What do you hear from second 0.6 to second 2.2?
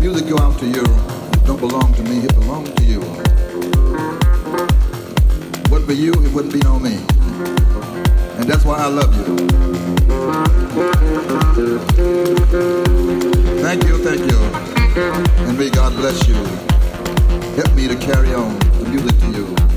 you. It don't belong to me.